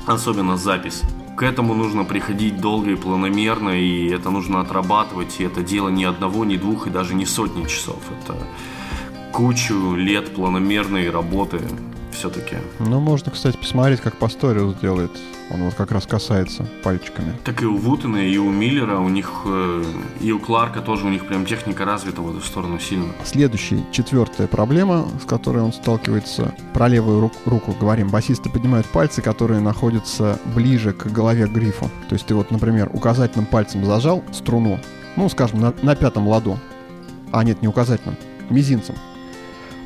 [0.07, 1.03] особенно запись.
[1.37, 6.03] К этому нужно приходить долго и планомерно, и это нужно отрабатывать, и это дело не
[6.03, 8.03] одного, не двух, и даже не сотни часов.
[8.11, 8.37] Это
[9.37, 11.61] кучу лет планомерной работы
[12.11, 12.57] все-таки.
[12.79, 15.11] Ну, можно, кстати, посмотреть, как Пасториус делает.
[15.53, 17.35] Он вот как раз касается пальчиками.
[17.45, 19.85] Так и у Вутена, и у Миллера, у них, э,
[20.23, 23.13] и у Кларка тоже у них прям техника развита в эту сторону сильно.
[23.25, 28.09] Следующая, четвертая проблема, с которой он сталкивается, про левую ру- руку говорим.
[28.09, 31.91] Басисты поднимают пальцы, которые находятся ближе к голове грифу.
[32.09, 34.81] То есть ты вот, например, указательным пальцем зажал струну,
[35.17, 36.59] ну, скажем, на, на пятом ладу.
[37.33, 38.17] А нет, не указательным,
[38.49, 38.95] мизинцем.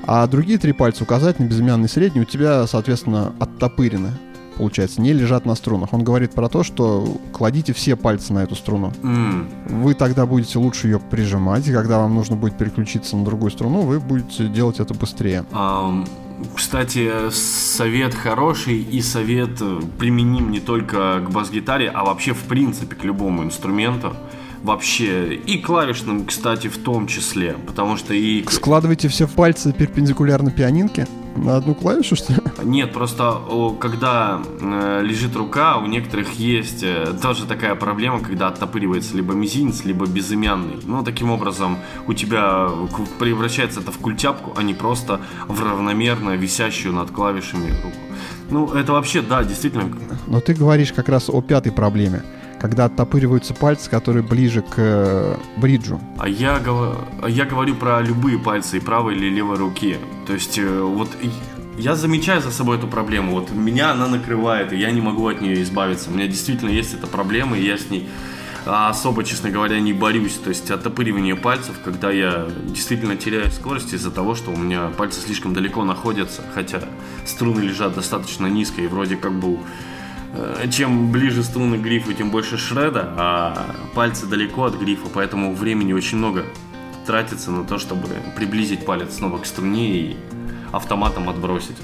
[0.06, 4.10] А другие три пальца, указательный, безымянный, средний, у тебя, соответственно, оттопырены.
[4.56, 5.92] Получается, не лежат на струнах.
[5.94, 8.92] Он говорит про то, что кладите все пальцы на эту струну.
[9.02, 13.50] М, Вы тогда будете лучше ее прижимать, и когда вам нужно будет переключиться на другую
[13.50, 15.44] струну, вы будете делать это быстрее.
[15.52, 16.06] ам,
[16.54, 22.96] Кстати, совет хороший и совет э, применим не только к бас-гитаре, а вообще в принципе
[22.96, 24.14] к любому инструменту.
[24.62, 28.44] Вообще, и клавишным, кстати, в том числе, потому что и...
[28.48, 32.40] Складывайте все пальцы перпендикулярно пианинке на одну клавишу, что ли?
[32.62, 33.40] Нет, просто
[33.80, 39.84] когда э, лежит рука, у некоторых есть э, тоже такая проблема, когда оттопыривается либо мизинец,
[39.84, 40.78] либо безымянный.
[40.84, 42.68] Ну, таким образом, у тебя
[43.18, 47.96] превращается это в культяпку, а не просто в равномерно висящую над клавишами руку.
[48.50, 49.90] Ну, это вообще, да, действительно,
[50.26, 52.22] Но ты говоришь как раз о пятой проблеме,
[52.60, 56.00] когда оттопыриваются пальцы, которые ближе к э, бриджу.
[56.18, 56.60] А я,
[57.22, 59.96] а я говорю про любые пальцы и правой или левой руки.
[60.26, 61.08] То есть, э, вот
[61.78, 63.32] я замечаю за собой эту проблему.
[63.32, 66.10] Вот меня она накрывает, и я не могу от нее избавиться.
[66.10, 68.08] У меня действительно есть эта проблема, и я с ней
[68.66, 70.34] особо, честно говоря, не борюсь.
[70.34, 75.20] То есть оттопыривание пальцев, когда я действительно теряю скорость из-за того, что у меня пальцы
[75.20, 76.80] слишком далеко находятся, хотя
[77.24, 79.58] струны лежат достаточно низко и вроде как бы
[80.70, 85.92] чем ближе струны к грифу, тем больше шреда, а пальцы далеко от грифа, поэтому времени
[85.92, 86.44] очень много
[87.06, 90.16] тратится на то, чтобы приблизить палец снова к струне и
[90.72, 91.76] автоматом отбросить.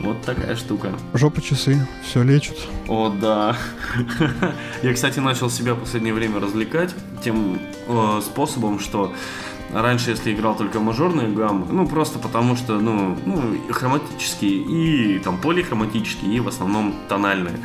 [0.00, 0.92] Вот такая штука.
[1.12, 2.56] Жопа часы, все лечат.
[2.86, 3.56] О, да.
[4.82, 7.58] Я, кстати, начал себя в последнее время развлекать тем
[7.88, 9.12] э, способом, что
[9.72, 15.38] раньше, если играл только мажорные гаммы, ну, просто потому что, ну, ну, хроматические и там
[15.38, 17.58] полихроматические, и в основном тональные.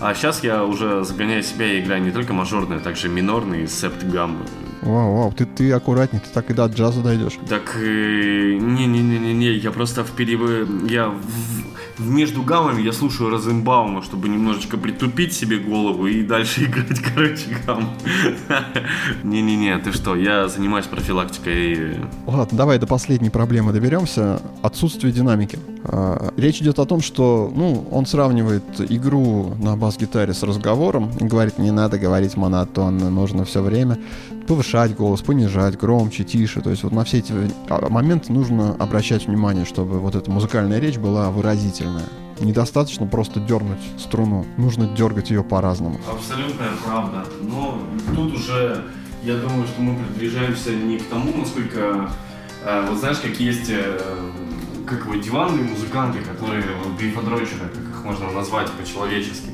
[0.00, 4.02] А сейчас я уже загоняю себя и играю не только мажорные, а также минорные септ
[4.02, 4.44] гаммы.
[4.82, 7.38] Вау, вау, ты, ты аккуратней, ты так и до джаза дойдешь.
[7.48, 10.66] Так, э, не-не-не-не, я просто в перебы...
[10.88, 11.61] Я в
[12.04, 17.88] между гаммами я слушаю Розенбаума, чтобы немножечко притупить себе голову и дальше играть, короче, гамм.
[19.22, 21.96] Не-не-не, ты что, я занимаюсь профилактикой.
[22.26, 24.40] Ладно, давай до последней проблемы доберемся.
[24.62, 25.58] Отсутствие динамики.
[25.84, 31.58] А, речь идет о том, что, ну, он сравнивает игру на бас-гитаре с разговором говорит,
[31.58, 33.98] не надо говорить монотонно, нужно все время
[34.52, 36.60] повышать голос, понижать, громче, тише.
[36.60, 37.32] То есть вот на все эти
[37.70, 42.04] а, моменты нужно обращать внимание, чтобы вот эта музыкальная речь была выразительная.
[42.38, 45.98] Недостаточно просто дернуть струну, нужно дергать ее по-разному.
[46.06, 47.24] Абсолютная правда.
[47.40, 47.78] Но
[48.14, 48.84] тут уже,
[49.22, 52.10] я думаю, что мы приближаемся не к тому, насколько,
[52.66, 53.98] э, вот знаешь, как есть э,
[54.86, 59.48] как его диванные музыканты, которые вот, грифодрочеры, как их можно назвать по-человечески.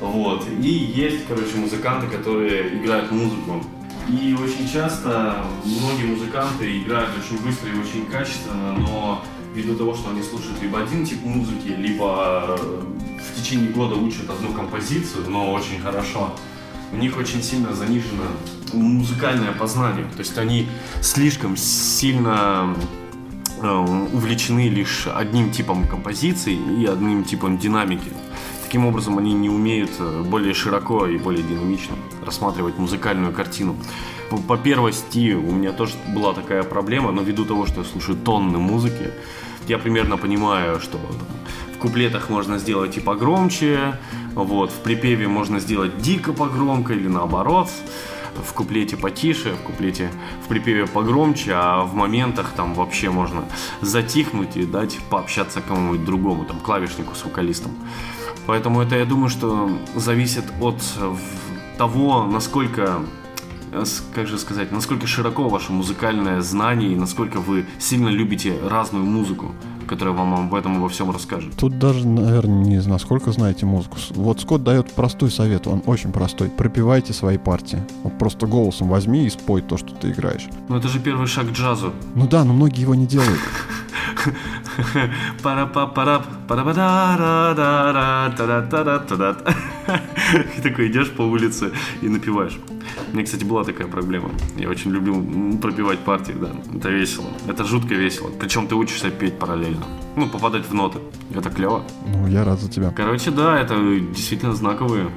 [0.00, 0.46] Вот.
[0.48, 3.62] И есть, короче, музыканты, которые играют музыку
[4.10, 10.10] и очень часто многие музыканты играют очень быстро и очень качественно, но ввиду того, что
[10.10, 12.82] они слушают либо один тип музыки, либо э,
[13.18, 16.34] в течение года учат одну композицию, но очень хорошо,
[16.92, 18.24] у них очень сильно занижено
[18.72, 20.06] музыкальное познание.
[20.12, 20.68] То есть они
[21.02, 22.74] слишком сильно
[23.60, 23.68] э,
[24.12, 28.10] увлечены лишь одним типом композиции и одним типом динамики.
[28.70, 33.74] Таким образом, они не умеют э, более широко и более динамично рассматривать музыкальную картину.
[34.46, 38.58] По первости у меня тоже была такая проблема, но ввиду того, что я слушаю тонны
[38.58, 39.10] музыки,
[39.66, 41.00] я примерно понимаю, что
[41.74, 43.98] в куплетах можно сделать и погромче,
[44.36, 47.70] вот, в припеве можно сделать дико погромко или наоборот,
[48.36, 50.12] в куплете потише, в куплете,
[50.44, 53.46] в припеве погромче, а в моментах там вообще можно
[53.80, 57.72] затихнуть и дать пообщаться кому-нибудь другому, там, клавишнику с вокалистом.
[58.50, 60.82] Поэтому это, я думаю, что зависит от
[61.78, 63.04] того, насколько
[63.70, 69.04] э, как же сказать, насколько широко ваше музыкальное знание и насколько вы сильно любите разную
[69.04, 69.54] музыку,
[69.86, 71.54] которая вам об этом обо всем расскажет.
[71.56, 73.98] Тут даже, наверное, не знаю, сколько знаете музыку.
[74.16, 76.48] Вот Скотт дает простой совет, он очень простой.
[76.48, 77.78] Пропивайте свои партии.
[78.02, 80.48] Вот просто голосом возьми и спой то, что ты играешь.
[80.68, 81.92] Ну это же первый шаг к джазу.
[82.16, 83.38] Ну да, но многие его не делают.
[85.42, 89.36] пара па пара пара па да да да да да
[90.56, 92.58] И такой идешь по улице и напиваешь.
[93.10, 94.30] У меня, кстати, была такая проблема.
[94.56, 96.50] Я очень любил пропивать партии, да.
[96.76, 97.26] Это весело.
[97.48, 98.30] Это жутко весело.
[98.38, 99.84] Причем ты учишься петь параллельно.
[100.16, 100.98] Ну, попадать в ноты.
[101.34, 101.82] Это клево.
[102.06, 102.92] Ну, я рад за тебя.
[102.96, 103.74] Короче, да, это
[104.14, 105.10] действительно знаковые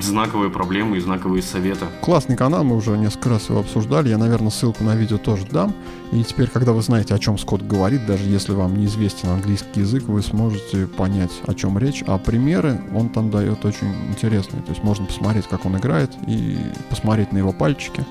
[0.00, 1.86] знаковые проблемы и знаковые советы.
[2.02, 4.08] Классный канал, мы уже несколько раз его обсуждали.
[4.08, 5.74] Я, наверное, ссылку на видео тоже дам.
[6.12, 10.04] И теперь, когда вы знаете, о чем Скотт говорит, даже если вам неизвестен английский язык,
[10.04, 12.04] вы сможете понять, о чем речь.
[12.06, 14.62] А примеры он там дает очень интересные.
[14.62, 16.58] То есть можно посмотреть, как он играет, и
[16.90, 18.04] посмотреть на его пальчики.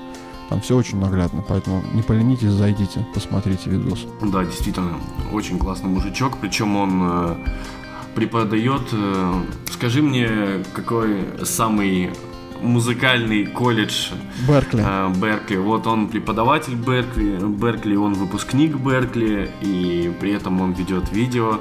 [0.48, 4.06] Там все очень наглядно, поэтому не поленитесь, зайдите, посмотрите видос.
[4.22, 4.92] Да, действительно,
[5.32, 7.36] очень классный мужичок, причем он э,
[8.16, 8.82] преподает.
[8.92, 10.28] Э, скажи мне,
[10.72, 12.10] какой самый
[12.62, 14.10] музыкальный колледж
[14.48, 14.82] Беркли.
[14.84, 15.56] Э, Беркли.
[15.56, 21.60] Вот он преподаватель Беркли, Беркли, он выпускник Беркли, и при этом он ведет видео,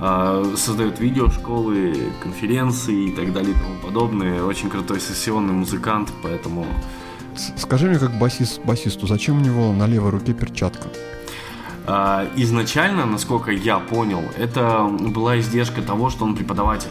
[0.00, 4.42] э, создает видеошколы, конференции и так далее и тому подобное.
[4.42, 6.66] Очень крутой сессионный музыкант, поэтому...
[7.56, 10.88] Скажи мне, как басист, басисту, зачем у него на левой руке перчатка?
[11.86, 16.90] А, изначально, насколько я понял, это была издержка того, что он преподаватель.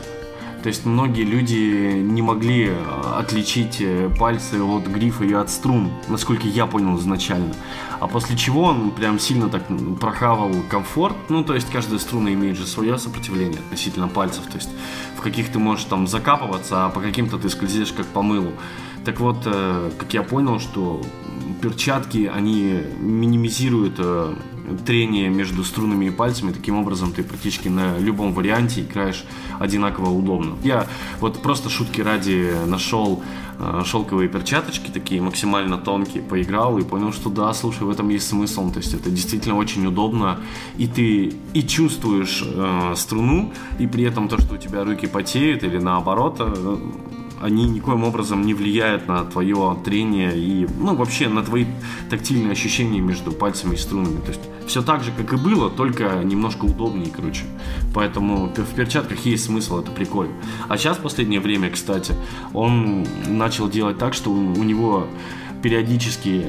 [0.63, 5.91] То есть многие люди не могли а, отличить э, пальцы от грифа и от струн,
[6.08, 7.53] насколько я понял изначально.
[7.99, 9.63] А после чего он прям сильно так
[9.99, 11.15] прохавал комфорт.
[11.29, 14.45] Ну, то есть каждая струна имеет же свое сопротивление относительно пальцев.
[14.45, 14.69] То есть
[15.17, 18.53] в каких ты можешь там закапываться, а по каким-то ты скользишь как по мылу.
[19.03, 21.01] Так вот, э, как я понял, что
[21.62, 24.36] перчатки, они минимизируют э,
[24.86, 26.52] трение между струнами и пальцами.
[26.52, 29.26] Таким образом, ты практически на любом варианте играешь
[29.60, 30.56] одинаково удобно.
[30.63, 30.88] Я
[31.19, 33.24] вот просто шутки ради нашел
[33.60, 38.28] э, шелковые перчаточки, такие максимально тонкие, поиграл и понял, что да, слушай, в этом есть
[38.28, 38.71] смысл.
[38.71, 40.39] То есть это действительно очень удобно.
[40.78, 45.63] И ты и чувствуешь э, струну, и при этом то, что у тебя руки потеют
[45.63, 46.78] или наоборот, э,
[47.41, 51.65] они никоим образом не влияют на твое трение и, ну, вообще на твои
[52.10, 54.19] тактильные ощущения между пальцами и струнами.
[54.21, 57.43] То есть все так же, как и было, только немножко удобнее, короче.
[57.93, 60.34] Поэтому в перчатках есть смысл, это прикольно.
[60.67, 62.13] А сейчас, в последнее время, кстати,
[62.54, 65.08] он начал делать так, что у него
[65.62, 66.45] периодически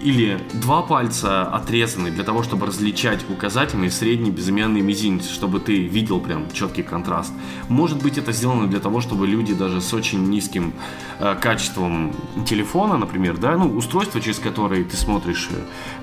[0.00, 6.20] или два пальца отрезаны для того, чтобы различать указательный, средний, безымянный мизинец, чтобы ты видел
[6.20, 7.32] прям четкий контраст.
[7.68, 10.72] Может быть, это сделано для того, чтобы люди даже с очень низким
[11.18, 12.14] э, качеством
[12.46, 15.48] телефона, например, да, ну, устройство, через которое ты смотришь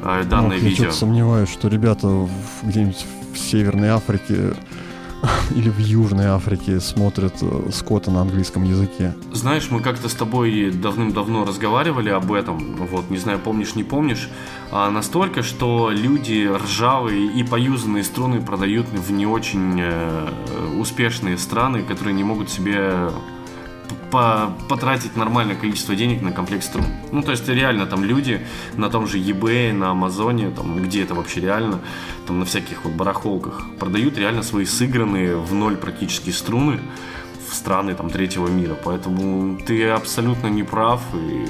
[0.01, 0.85] э, данное Ох, видео.
[0.85, 2.27] Я сомневаюсь, что ребята
[2.63, 4.53] где-нибудь в Северной Африке
[5.55, 9.13] или в Южной Африке смотрят э, скота на английском языке.
[9.31, 14.29] Знаешь, мы как-то с тобой давным-давно разговаривали об этом, вот, не знаю, помнишь, не помнишь,
[14.71, 20.29] а настолько, что люди ржавые и поюзанные струны продают в не очень э,
[20.79, 23.09] успешные страны, которые не могут себе
[24.11, 26.85] по потратить нормальное количество денег на комплект струн.
[27.11, 28.41] Ну, то есть реально там люди
[28.75, 31.79] на том же eBay, на Амазоне, там, где это вообще реально,
[32.25, 36.79] там на всяких вот барахолках продают реально свои сыгранные в ноль практически струны
[37.49, 38.75] в страны там третьего мира.
[38.83, 41.01] Поэтому ты абсолютно не прав.
[41.13, 41.45] И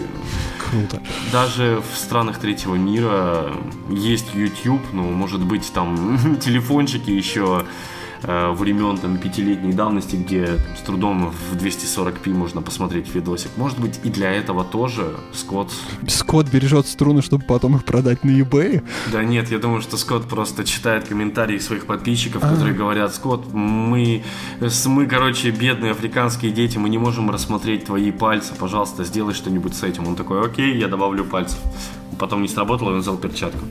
[0.70, 1.02] Круто.
[1.32, 3.54] Даже в странах третьего мира
[3.90, 7.66] есть YouTube, ну, может быть, там телефончики еще
[8.28, 13.52] времен там, пятилетней давности, где там, с трудом в 240p можно посмотреть видосик.
[13.56, 15.72] Может быть, и для этого тоже Скотт...
[16.08, 18.84] Скотт бережет струны, чтобы потом их продать на eBay?
[19.12, 23.54] Да нет, я думаю, что Скотт просто читает комментарии своих подписчиков, а которые говорят, Скотт,
[23.54, 24.24] мы,
[24.86, 29.84] мы, короче, бедные африканские дети, мы не можем рассмотреть твои пальцы, пожалуйста, сделай что-нибудь с
[29.84, 30.08] этим.
[30.08, 31.60] Он такой, окей, я добавлю пальцев.
[32.20, 33.64] Потом не сработало, и он взял перчатку.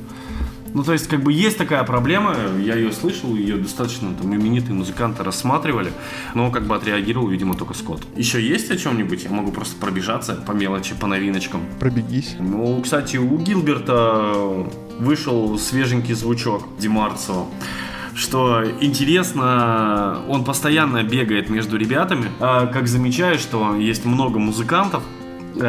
[0.77, 4.75] Ну, то есть, как бы есть такая проблема, я ее слышал, ее достаточно там именитые
[4.75, 5.91] музыканты рассматривали,
[6.35, 8.03] но как бы отреагировал, видимо, только Скотт.
[8.15, 9.25] Еще есть о чем-нибудь?
[9.25, 11.63] Я могу просто пробежаться по мелочи, по новиночкам.
[11.81, 12.37] Пробегись.
[12.39, 14.67] Ну, кстати, у Гилберта
[14.99, 17.47] вышел свеженький звучок Димарцо
[18.15, 22.31] что интересно, он постоянно бегает между ребятами.
[22.41, 25.03] А, как замечаю, что есть много музыкантов,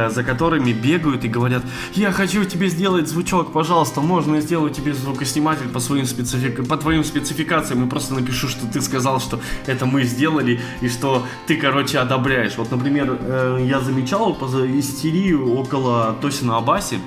[0.09, 4.93] за которыми бегают и говорят, я хочу тебе сделать звучок, пожалуйста, можно я сделаю тебе
[4.93, 6.67] звукосниматель по, своим специфик...
[6.67, 11.25] по твоим спецификациям и просто напишу, что ты сказал, что это мы сделали и что
[11.45, 12.57] ты, короче, одобряешь.
[12.57, 16.99] Вот, например, э, я замечал истерию около Тосина Абаси,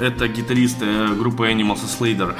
[0.00, 2.34] это гитарист э, группы Animals Slater.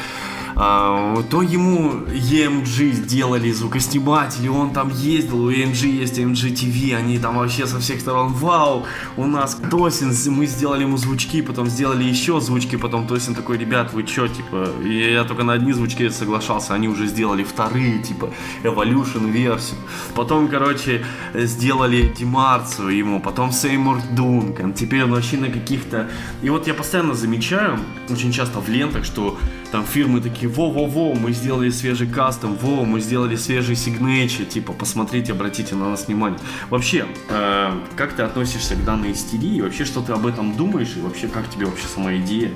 [0.54, 7.18] А, то ему EMG сделали звукосниматели, он там ездил, у EMG есть EMG TV, они
[7.18, 8.84] там вообще со всех сторон, вау,
[9.16, 13.92] у нас Тосин, мы сделали ему звучки, потом сделали еще звучки, потом Тосин такой, ребят,
[13.92, 18.30] вы чё, типа, и я только на одни звучки соглашался, они уже сделали вторые, типа,
[18.62, 19.78] Evolution версию,
[20.14, 26.08] потом, короче, сделали Димарцию ему, потом Сеймур Дункан, теперь он вообще на каких-то,
[26.42, 29.38] и вот я постоянно замечаю, очень часто в лентах, что
[29.70, 35.32] там фирмы такие, во-во-во, мы сделали свежий кастом, во, мы сделали свежий сигнейчер, типа, посмотрите,
[35.32, 36.38] обратите на нас внимание.
[36.70, 41.00] Вообще, э, как ты относишься к данной истерии, вообще, что ты об этом думаешь, и
[41.00, 42.50] вообще, как тебе вообще сама идея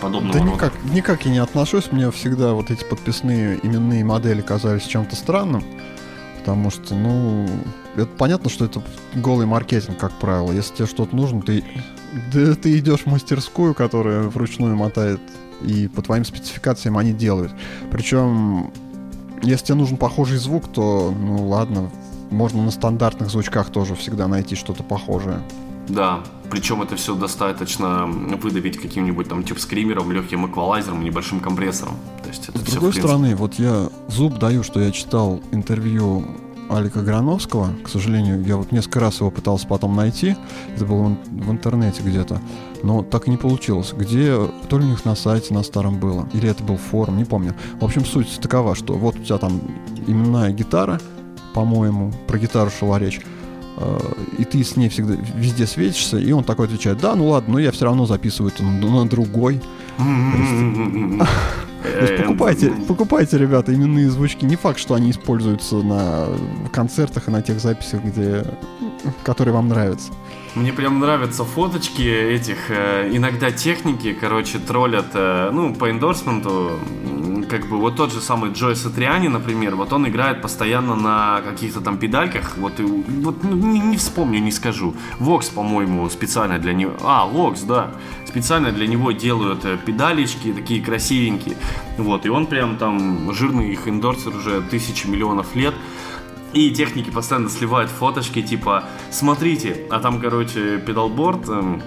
[0.00, 0.52] подобного да рода?
[0.52, 5.62] никак, никак я не отношусь, мне всегда вот эти подписные именные модели казались чем-то странным,
[6.38, 7.48] потому что, ну,
[7.94, 8.82] это понятно, что это
[9.14, 10.52] голый маркетинг, как правило.
[10.52, 11.62] Если тебе что-то нужно, ты,
[12.32, 15.20] да, ты идешь в мастерскую, которая вручную мотает
[15.62, 17.52] и по твоим спецификациям они делают.
[17.90, 18.70] Причем,
[19.42, 21.90] если тебе нужен похожий звук, то, ну ладно,
[22.30, 25.42] можно на стандартных звучках тоже всегда найти что-то похожее.
[25.88, 26.20] Да,
[26.50, 31.94] причем это все достаточно выдавить каким-нибудь там тип скримером, легким эквалайзером, небольшим компрессором.
[32.22, 33.08] То есть это С все, другой принципе...
[33.08, 36.24] стороны, вот я зуб даю, что я читал интервью
[36.70, 37.74] Алика Грановского.
[37.84, 40.36] К сожалению, я вот несколько раз его пытался потом найти.
[40.76, 42.40] Это было в интернете где-то.
[42.82, 43.92] Но так и не получилось.
[43.92, 44.36] Где,
[44.68, 47.54] то ли у них на сайте на старом было, или это был форум, не помню.
[47.80, 49.60] В общем, суть такова, что вот у тебя там
[50.06, 51.00] именная гитара,
[51.54, 53.20] по-моему, про гитару шла речь
[53.76, 53.98] э,
[54.38, 57.58] и ты с ней всегда везде светишься, и он такой отвечает, да, ну ладно, но
[57.58, 59.60] я все равно записываю это на, на другой.
[61.82, 64.44] То есть покупайте, покупайте, ребята, именные звучки.
[64.44, 66.26] Не факт, что они используются на
[66.72, 68.44] концертах и на тех записях, где
[69.24, 70.12] который вам нравится.
[70.54, 76.72] Мне прям нравятся фоточки этих, э, иногда техники, короче, троллят, э, ну, по эндорсменту,
[77.50, 81.80] как бы вот тот же самый Джой Сатриани, например, вот он играет постоянно на каких-то
[81.80, 84.94] там педальках, вот, и, вот ну, не, не вспомню, не скажу.
[85.18, 87.90] Вокс, по-моему, специально для него, а, Вокс, да,
[88.24, 91.56] специально для него делают э, педалечки такие красивенькие,
[91.98, 95.74] вот, и он прям там жирный их эндорсер уже тысячи миллионов лет,
[96.52, 101.82] и техники постоянно сливают фоточки, типа, смотрите, а там, короче, педалборд, эм,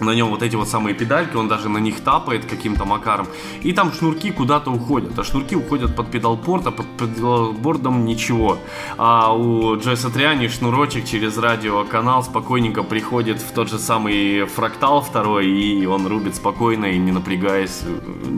[0.00, 3.26] на нем вот эти вот самые педальки, он даже на них тапает каким-то макаром.
[3.62, 5.18] И там шнурки куда-то уходят.
[5.18, 8.58] А шнурки уходят под педалборд, а под педалбордом ничего.
[8.96, 15.46] А у Джойса Триани шнурочек через радиоканал спокойненько приходит в тот же самый фрактал второй,
[15.46, 17.82] и он рубит спокойно и не напрягаясь.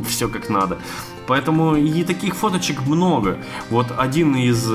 [0.09, 0.79] Все как надо.
[1.27, 3.39] Поэтому и таких фоточек много.
[3.71, 4.69] Вот один из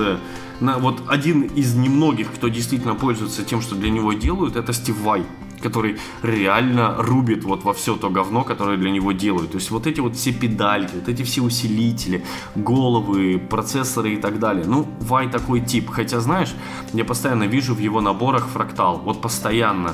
[0.60, 4.98] на, вот один из немногих, кто действительно пользуется тем, что для него делают, это Стив
[5.02, 5.24] Вай
[5.62, 9.52] который реально рубит вот во все то говно, которое для него делают.
[9.52, 12.24] То есть вот эти вот все педальки, вот эти все усилители,
[12.56, 14.66] головы, процессоры и так далее.
[14.68, 15.90] Ну, Вай такой тип.
[15.90, 16.54] Хотя, знаешь,
[16.94, 18.98] я постоянно вижу в его наборах фрактал.
[18.98, 19.94] Вот постоянно.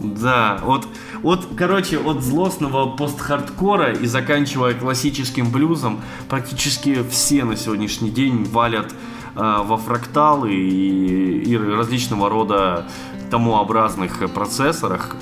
[0.00, 0.88] Да, вот,
[1.22, 8.92] вот, короче, от злостного пост-хардкора и заканчивая классическим блюзом, практически все на сегодняшний день валят
[9.36, 12.86] Э, во фракталы и, и различного рода
[13.34, 15.16] томообразных процессорах,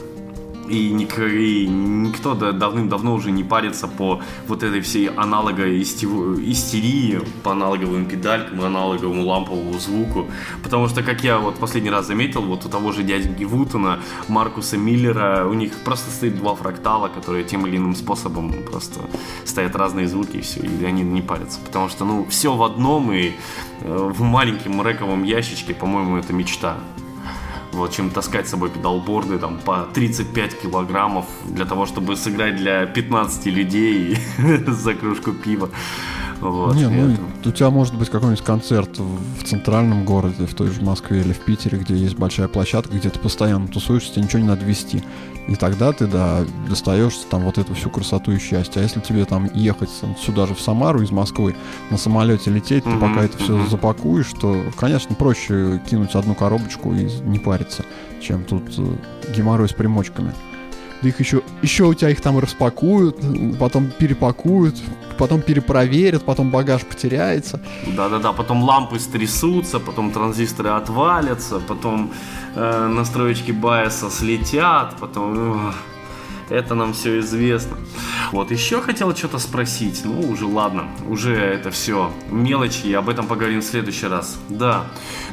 [0.69, 7.53] и, ник, и никто давным-давно уже не парится по вот этой всей аналоговой истерии, по
[7.53, 10.27] аналоговым педалькам, аналоговому ламповому звуку.
[10.63, 14.77] Потому что, как я вот последний раз заметил, вот у того же дяденьки Вутона, Маркуса
[14.77, 19.01] Миллера, у них просто стоит два фрактала, которые тем или иным способом просто
[19.47, 21.61] стоят разные звуки и все, и они не парятся.
[21.65, 23.33] Потому что, ну, все в одном, и
[23.81, 26.77] э, в маленьком рэковом ящичке, по-моему, это мечта
[27.73, 32.87] вот, чем таскать с собой педалборды там по 35 килограммов для того, чтобы сыграть для
[32.87, 34.19] 15 людей
[34.67, 35.71] за кружку пива.
[36.43, 37.49] Вот, не, ну, это...
[37.49, 41.39] у тебя может быть какой-нибудь концерт в центральном городе, в той же Москве или в
[41.39, 45.05] Питере, где есть большая площадка, где ты постоянно тусуешься, тебе ничего не надо вести.
[45.47, 48.81] И тогда ты, да, достаешь там вот эту всю красоту и счастье.
[48.81, 49.91] А если тебе там ехать
[50.21, 51.55] сюда же в Самару из Москвы,
[51.91, 52.95] на самолете лететь, mm-hmm.
[52.95, 53.71] ты пока это все mm-hmm.
[53.71, 57.85] запакуешь, то, конечно, проще кинуть одну коробочку и не париться,
[58.21, 58.97] чем тут э,
[59.35, 60.33] геморрой с примочками.
[61.03, 63.17] Да их еще, еще у тебя их там распакуют,
[63.59, 64.77] потом перепакуют,
[65.19, 67.61] потом перепроверят, потом багаж потеряется.
[67.87, 72.13] Да-да-да, потом лампы стрясутся, потом транзисторы отвалятся, потом
[72.55, 75.71] э, настроечки байса слетят, потом...
[75.71, 75.73] Э,
[76.51, 77.79] это нам все известно.
[78.31, 80.03] Вот, еще хотел что-то спросить.
[80.05, 84.39] Ну, уже ладно, уже это все мелочи, об этом поговорим в следующий раз.
[84.51, 84.85] Да.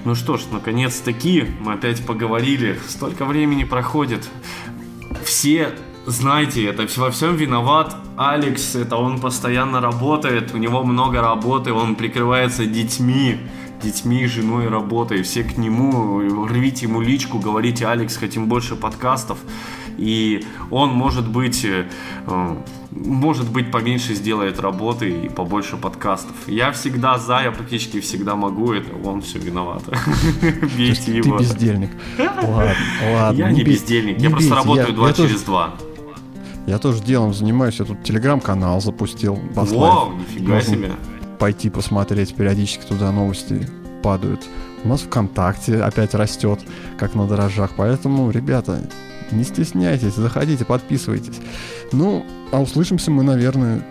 [0.06, 2.80] Ну что ж, наконец-таки мы опять поговорили.
[2.88, 4.30] Столько времени проходит
[5.24, 5.74] все
[6.06, 11.96] знаете, это во всем виноват Алекс, это он постоянно работает, у него много работы, он
[11.96, 13.38] прикрывается детьми,
[13.84, 19.38] детьми, женой, работой, все к нему, рвите ему личку, говорите, Алекс, хотим больше подкастов,
[20.00, 21.86] и он может быть э,
[22.92, 26.36] может быть, поменьше сделает работы и побольше подкастов.
[26.48, 29.84] Я всегда за, я практически всегда могу, это он все виноват.
[30.78, 31.38] Бейте его.
[31.38, 31.92] Ты бездельник.
[32.18, 32.76] Ладно,
[33.14, 33.38] ладно.
[33.38, 35.76] Я не бездельник, я просто работаю два через два.
[36.68, 39.40] Я тоже делом занимаюсь, я тут телеграм-канал запустил.
[39.54, 40.92] Вау, нифига себе.
[41.40, 43.68] Пойти посмотреть, периодически туда новости
[44.04, 44.46] падают.
[44.84, 46.60] У нас ВКонтакте опять растет,
[46.98, 47.72] как на дрожжах.
[47.76, 48.88] Поэтому, ребята,
[49.32, 51.40] не стесняйтесь, заходите, подписывайтесь.
[51.92, 53.84] Ну, а услышимся мы, наверное,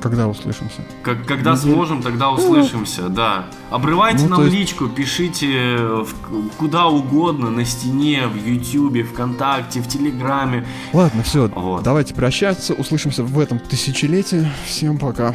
[0.00, 0.82] когда услышимся?
[1.02, 1.72] Как, когда Недель...
[1.72, 3.46] сможем, тогда услышимся, да.
[3.70, 4.56] Обрывайте ну, нам есть...
[4.56, 6.08] личку, пишите в,
[6.56, 10.66] куда угодно, на стене, в Ютубе, ВКонтакте, в Телеграме.
[10.92, 11.82] Ладно, все, вот.
[11.82, 14.50] давайте прощаться, услышимся в этом тысячелетии.
[14.64, 15.34] Всем пока.